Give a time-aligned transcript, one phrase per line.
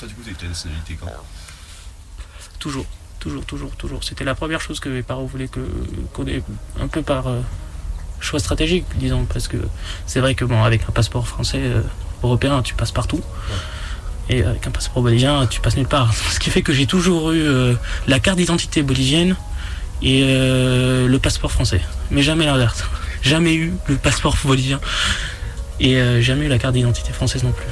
[0.00, 1.06] Toi, du coup, t'as nationalité quand
[2.58, 2.86] Toujours,
[3.18, 4.02] toujours, toujours, toujours.
[4.02, 5.60] C'était la première chose que mes parents voulaient que
[6.14, 6.42] qu'on ait
[6.80, 7.40] un peu par euh,
[8.18, 9.58] choix stratégique, disons, parce que
[10.06, 11.82] c'est vrai que bon, avec un passeport français euh,
[12.22, 13.20] européen, tu passes partout.
[14.30, 16.14] Et avec un passeport bolivien, tu passes nulle part.
[16.30, 17.74] Ce qui fait que j'ai toujours eu euh,
[18.06, 19.36] la carte d'identité bolivienne
[20.00, 21.82] et euh, le passeport français.
[22.10, 22.84] Mais jamais l'inverse.
[23.22, 24.80] Jamais eu le passeport bolivien
[25.78, 27.66] et euh, jamais eu la carte d'identité française non plus.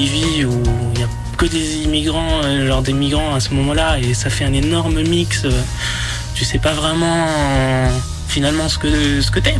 [0.00, 0.62] Où
[0.94, 4.30] il n'y a que des immigrants, euh, genre des migrants à ce moment-là, et ça
[4.30, 5.42] fait un énorme mix.
[5.44, 5.50] euh,
[6.34, 7.26] Tu sais pas vraiment
[8.26, 9.54] finalement ce que, ce que t'es.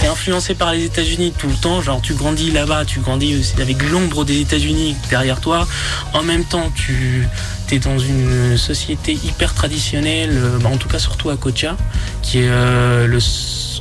[0.00, 3.60] T'es influencé par les États-Unis tout le temps, genre tu grandis là-bas, tu grandis aussi
[3.60, 5.68] avec l'ombre des États-Unis derrière toi.
[6.14, 7.28] En même temps, tu
[7.70, 11.76] es dans une société hyper traditionnelle, euh, en tout cas surtout à Cocha,
[12.22, 13.18] qui est le,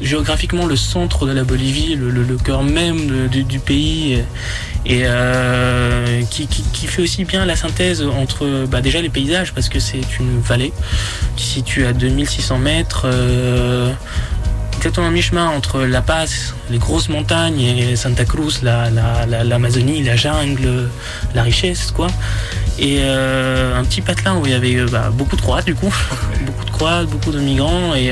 [0.01, 4.23] géographiquement le centre de la Bolivie, le, cœur même du, pays,
[4.85, 6.47] et euh, qui,
[6.87, 10.73] fait aussi bien la synthèse entre bah, déjà les paysages, parce que c'est une vallée
[11.35, 13.03] qui se situe à 2600 mètres.
[13.05, 13.91] euh,
[14.77, 19.43] exactement à mi-chemin entre La Paz, les grosses montagnes, et Santa Cruz, la- la- la-
[19.43, 20.89] l'Amazonie, la, jungle,
[21.33, 22.07] la richesse, quoi.
[22.77, 25.91] Et euh, un petit patelin où il y avait bah, beaucoup de Croates, du coup.
[26.45, 28.11] beaucoup de Croates, beaucoup de migrants, et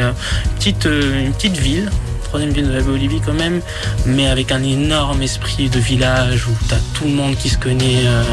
[0.63, 1.91] petite, euh, une petite ville,
[2.23, 3.59] troisième ville de la Bolivie quand même,
[4.05, 8.05] mais avec un énorme esprit de village où t'as tout le monde qui se connaît.
[8.05, 8.23] euh,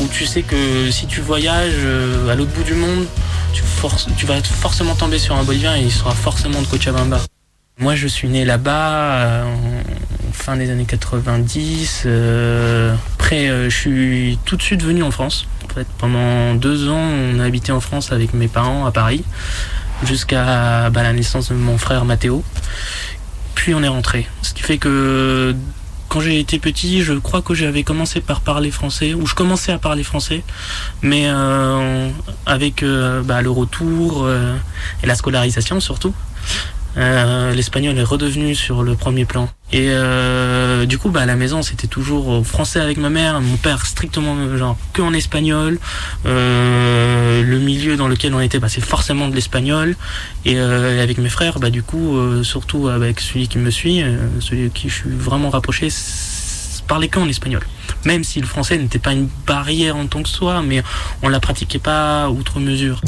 [0.00, 3.06] où tu sais que si tu voyages euh, à l'autre bout du monde,
[3.52, 7.20] tu, forces- tu vas forcément tomber sur un Bolivien et il sera forcément de Cochabamba.
[7.78, 12.02] Moi, je suis né là-bas en fin des années 90.
[12.06, 15.46] euh, après, je suis tout de suite venu en France.
[15.98, 19.24] Pendant deux ans, on a habité en France avec mes parents à Paris,
[20.04, 22.44] jusqu'à bah, la naissance de mon frère Mathéo.
[23.54, 24.26] Puis on est rentré.
[24.42, 25.54] Ce qui fait que
[26.14, 29.72] quand j'ai été petit, je crois que j'avais commencé par parler français, ou je commençais
[29.72, 30.44] à parler français,
[31.02, 32.08] mais euh,
[32.46, 34.54] avec euh, bah, le retour euh,
[35.02, 36.14] et la scolarisation surtout,
[36.96, 39.48] euh, l'espagnol est redevenu sur le premier plan.
[39.72, 43.56] Et euh, du coup, bah, à la maison, c'était toujours français avec ma mère, mon
[43.56, 45.78] père strictement genre que en espagnol.
[46.26, 49.96] Euh, le milieu dans lequel on était, bah, c'est forcément de l'espagnol.
[50.44, 54.02] Et euh, avec mes frères, bah, du coup, euh, surtout avec celui qui me suit,
[54.02, 55.88] euh, celui qui je suis vraiment rapproché,
[56.86, 57.62] parlait qu'en espagnol.
[58.04, 60.82] Même si le français n'était pas une barrière en tant que soi, mais
[61.22, 63.00] on la pratiquait pas outre mesure.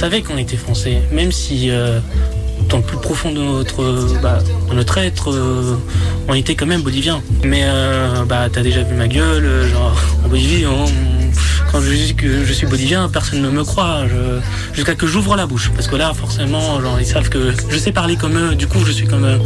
[0.00, 2.00] Savait qu'on était français, même si euh,
[2.70, 4.38] dans le plus profond de notre, euh, bah,
[4.70, 5.76] de notre être, euh,
[6.26, 7.20] on était quand même bolivien.
[7.44, 7.66] Mais
[8.26, 9.94] bah, t'as déjà vu ma gueule, genre
[10.24, 10.64] en Bolivie,
[11.70, 14.04] quand je dis que je suis bolivien, personne ne me croit,
[14.72, 15.70] jusqu'à que j'ouvre la bouche.
[15.74, 18.82] Parce que là, forcément, genre, ils savent que je sais parler comme eux, du coup,
[18.86, 19.38] je suis comme eux.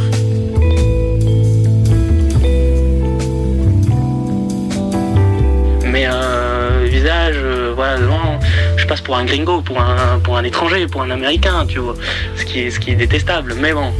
[5.83, 6.07] Mais
[6.87, 7.35] visage,
[7.75, 8.24] voilà, devant,
[8.85, 11.95] je passe pour un gringo, pour un, pour un étranger, pour un américain, tu vois.
[12.35, 13.91] Ce qui est, ce qui est détestable, mais bon.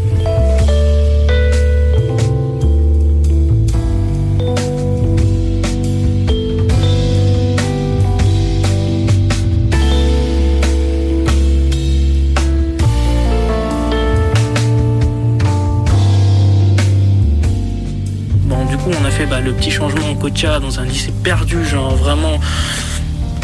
[18.43, 21.11] Bon, du coup, on a fait bah, le petit changement au Cocha dans un lycée
[21.23, 22.39] perdu, genre vraiment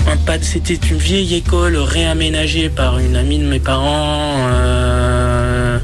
[0.08, 5.80] un pas de- c'était une vieille école réaménagée par une amie de mes parents euh,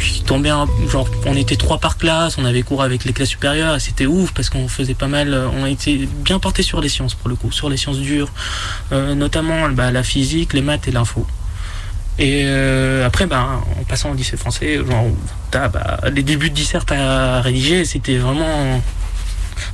[0.00, 3.30] qui tombait un- genre on était trois par classe on avait cours avec les classes
[3.30, 7.14] supérieures c'était ouf parce qu'on faisait pas mal on était bien porté sur les sciences
[7.14, 8.28] pour le coup sur les sciences dures
[8.92, 11.26] euh, notamment bah, la physique les maths et l'info
[12.18, 15.04] et euh, après, bah, en passant au lycée français, genre,
[15.52, 18.80] bah, les débuts de dissert à rédiger, c'était vraiment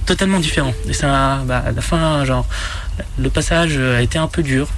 [0.07, 0.73] totalement différent.
[0.89, 2.45] Et ça, bah, la fin, genre,
[3.19, 4.69] le passage a été un peu dur.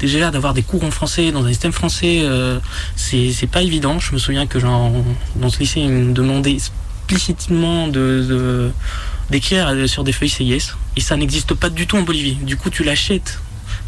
[0.00, 2.58] Déjà, d'avoir des cours en français dans un système français, euh,
[2.96, 3.98] c'est, pas évident.
[3.98, 10.12] Je me souviens que, dans ce lycée, ils me demandaient explicitement d'écrire euh, sur des
[10.12, 10.72] feuilles CIS.
[10.96, 12.36] Et ça n'existe pas du tout en Bolivie.
[12.36, 13.40] Du coup, tu l'achètes.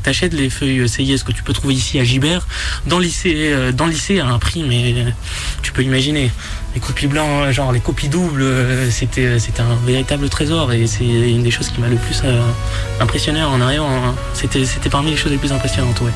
[0.03, 2.47] T'achètes les feuilles CIS que tu peux trouver ici à Gibert
[2.87, 5.11] dans lycée, euh, dans lycée à un prix, mais euh,
[5.63, 6.31] tu peux imaginer.
[6.75, 8.45] les copies blancs, genre les copies doubles,
[8.91, 12.23] c'était c'était un véritable trésor et c'est une des choses qui m'a le plus
[13.01, 13.91] impressionné en arrivant.
[13.91, 14.15] Hein.
[14.35, 16.13] C'était c'était parmi les choses les plus impressionnantes, ouais.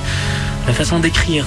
[0.67, 1.45] La façon d'écrire.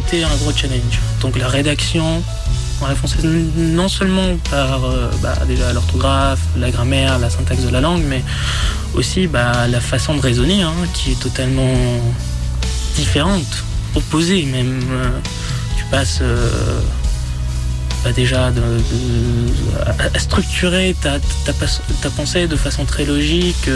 [0.00, 1.00] C'était un gros challenge.
[1.22, 2.22] Donc la rédaction
[2.82, 3.24] en la française,
[3.56, 8.22] non seulement par euh, bah, déjà l'orthographe, la grammaire, la syntaxe de la langue, mais
[8.94, 11.74] aussi bah, la façon de raisonner hein, qui est totalement
[12.96, 13.64] différente,
[13.94, 14.80] opposée même.
[14.90, 15.08] Euh,
[15.78, 16.80] tu passes euh,
[18.04, 18.52] bah, déjà
[20.14, 23.70] à structurer ta, ta, pensée de façon très logique,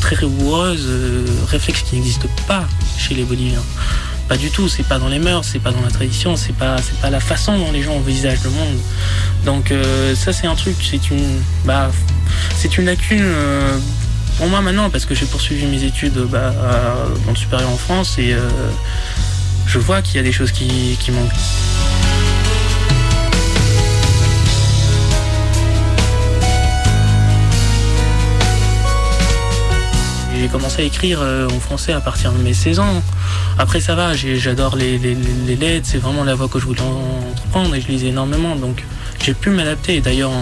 [0.00, 0.88] très rigoureuse,
[1.48, 2.66] réflexe qui n'existe pas
[2.96, 3.62] chez les Boliviens.
[4.30, 6.76] Pas du tout, c'est pas dans les mœurs, c'est pas dans la tradition, c'est pas,
[6.80, 8.78] c'est pas la façon dont les gens envisagent le monde.
[9.44, 11.90] Donc euh, ça c'est un truc, c'est une, bah,
[12.54, 13.76] c'est une lacune euh,
[14.38, 16.54] pour moi maintenant parce que j'ai poursuivi mes études bah,
[17.26, 18.48] dans le supérieur en France et euh,
[19.66, 21.79] je vois qu'il y a des choses qui manquent.
[30.50, 33.02] Commencé à écrire en français à partir de mes 16 ans.
[33.58, 37.74] Après, ça va, j'adore les, les, lettres, c'est vraiment la voie que je voulais entreprendre
[37.74, 38.56] et je lisais énormément.
[38.56, 38.84] Donc,
[39.24, 40.00] j'ai pu m'adapter.
[40.00, 40.32] D'ailleurs,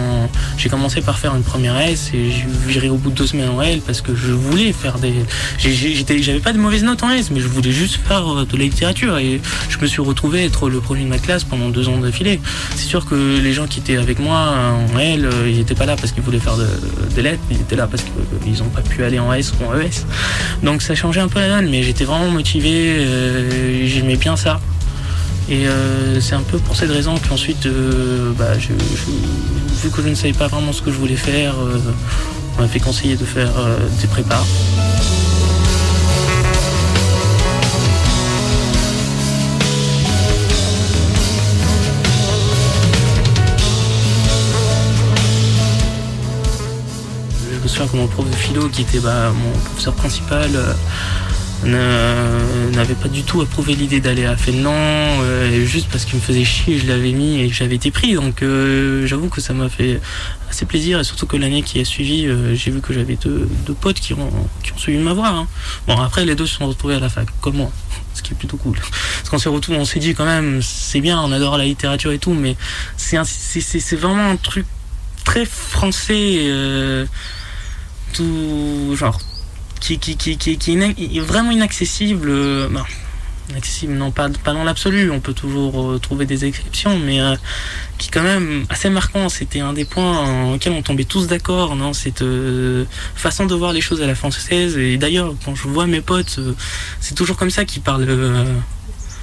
[0.56, 3.50] j'ai commencé par faire une première S et j'ai viré au bout de deux semaines
[3.50, 5.14] en L parce que je voulais faire des.
[5.58, 8.64] J'avais pas de mauvaises notes en S, mais je voulais juste faire euh, de la
[8.64, 11.98] littérature et je me suis retrouvé être le premier de ma classe pendant deux ans
[11.98, 12.40] d'affilée.
[12.74, 14.54] C'est sûr que les gens qui étaient avec moi
[14.94, 16.56] en L, euh, ils n'étaient pas là parce qu'ils voulaient faire
[17.14, 19.78] des lettres, ils étaient là parce qu'ils n'ont pas pu aller en S ou en
[19.78, 20.04] ES.
[20.62, 24.60] Donc ça changeait un peu la donne, mais j'étais vraiment motivé, euh, j'aimais bien ça.
[25.50, 30.14] Et euh, c'est un peu pour cette raison qu'ensuite, euh, bah, vu que je ne
[30.14, 31.78] savais pas vraiment ce que je voulais faire, euh,
[32.58, 33.52] on m'a fait conseiller de faire
[33.98, 34.44] des prépas.
[47.54, 50.50] Je me souviens que mon prof de philo, qui était bah, mon professeur principal,
[51.66, 56.44] n'avait pas du tout approuvé l'idée d'aller à Fénelon, euh, juste parce qu'il me faisait
[56.44, 58.14] chier, je l'avais mis et j'avais été pris.
[58.14, 60.00] Donc euh, j'avoue que ça m'a fait
[60.48, 63.48] assez plaisir et surtout que l'année qui a suivi, euh, j'ai vu que j'avais deux,
[63.80, 64.30] potes qui ont,
[64.62, 65.28] qui ont suivi ma voie.
[65.28, 65.48] Hein.
[65.86, 67.70] Bon après les deux se sont retrouvés à la fac, comme moi,
[68.14, 68.78] ce qui est plutôt cool.
[68.78, 72.12] Parce qu'on s'est retrouvés, on s'est dit quand même, c'est bien, on adore la littérature
[72.12, 72.56] et tout, mais
[72.96, 74.66] c'est c'est vraiment un truc
[75.24, 77.06] très français,
[78.12, 79.18] tout genre
[79.80, 82.28] qui, qui, qui, qui, est vraiment inaccessible.
[82.30, 82.68] Euh,
[83.50, 87.34] inaccessible, non pas, pas dans l'absolu, on peut toujours euh, trouver des exceptions, mais euh,
[87.96, 89.28] qui quand même assez marquant.
[89.30, 92.24] C'était un des points auxquels on tombait tous d'accord, non cette
[93.14, 94.76] façon de voir les choses à la française.
[94.76, 96.40] Et d'ailleurs, quand je vois mes potes,
[97.00, 98.06] c'est toujours comme ça qu'ils parlent,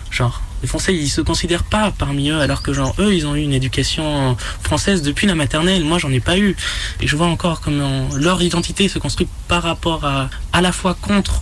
[0.10, 3.36] genre les Français, ils se considèrent pas parmi eux, alors que genre eux, ils ont
[3.36, 5.84] eu une éducation française depuis la maternelle.
[5.84, 6.56] Moi, j'en ai pas eu.
[7.02, 10.96] Et je vois encore comment leur identité se construit par rapport à, à la fois
[11.00, 11.42] contre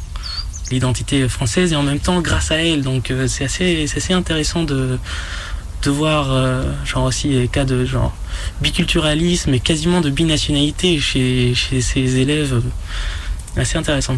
[0.72, 2.82] l'identité française et en même temps grâce à elle.
[2.82, 4.98] Donc euh, c'est assez, assez intéressant de,
[5.84, 8.14] de voir euh, genre aussi cas de genre
[8.62, 12.62] biculturalisme et quasiment de binationalité chez, chez ces élèves.
[13.56, 14.18] Assez intéressant.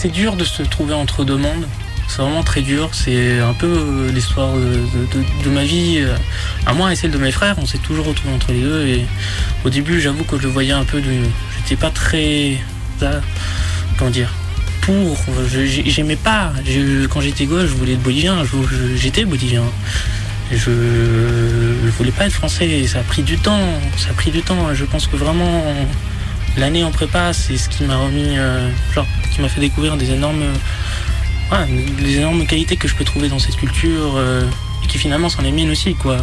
[0.00, 1.66] C'est dur de se trouver entre deux mondes.
[2.08, 2.88] C'est vraiment très dur.
[2.92, 6.16] C'est un peu euh, l'histoire de, ma vie euh,
[6.64, 7.56] à moi et celle de mes frères.
[7.58, 8.86] On s'est toujours retrouvés entre les deux.
[8.86, 9.04] Et
[9.62, 11.10] au début, j'avoue que je le voyais un peu de.
[11.58, 12.56] J'étais pas très.
[13.98, 14.32] Comment dire
[14.80, 15.18] Pour.
[15.84, 16.54] J'aimais pas.
[17.10, 18.38] Quand j'étais gauche, je voulais être bolivien.
[18.96, 19.64] J'étais bolivien.
[20.50, 20.70] Je,
[21.98, 22.86] voulais pas être français.
[22.86, 23.68] Ça a pris du temps.
[23.98, 24.74] Ça a pris du temps.
[24.74, 25.62] Je pense que vraiment
[26.56, 28.68] l'année en prépa, c'est ce qui m'a remis, euh,
[29.30, 30.44] qui m'a fait découvrir des énormes,
[32.00, 34.44] des énormes qualités que je peux trouver dans cette culture euh,
[34.84, 36.18] et qui finalement s'en est mienne aussi, quoi.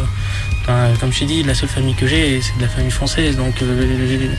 [1.00, 3.62] comme je t'ai dit, la seule famille que j'ai, c'est de la famille française, donc
[3.62, 4.34] euh,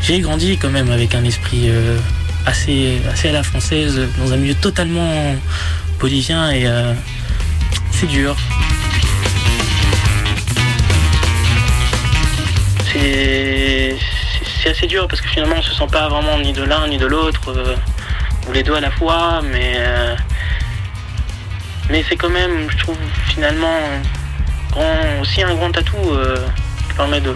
[0.00, 1.70] j'ai grandi quand même avec un esprit
[2.46, 5.36] assez, assez à la française, dans un milieu totalement
[6.00, 6.66] bolivien et
[7.92, 8.36] c'est dur.
[12.92, 13.51] C'est
[14.62, 16.96] c'est assez dur parce que finalement on se sent pas vraiment ni de l'un ni
[16.96, 17.74] de l'autre, euh,
[18.48, 20.14] ou les deux à la fois, mais, euh,
[21.90, 23.78] mais c'est quand même, je trouve finalement,
[25.20, 26.36] aussi un grand atout euh,
[26.88, 27.32] qui permet de,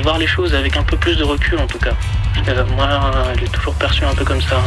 [0.00, 1.94] voir les choses avec un peu plus de recul en tout cas.
[2.76, 2.88] Moi,
[3.38, 4.62] j'ai toujours perçu un peu comme ça.